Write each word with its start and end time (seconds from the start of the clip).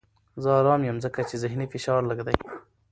زه 0.43 0.49
ارام 0.59 0.81
یم 0.89 0.97
ځکه 1.05 1.19
چې 1.29 1.35
ذهني 1.43 1.65
فشار 1.73 2.01
لږ 2.09 2.19
دی. 2.27 2.37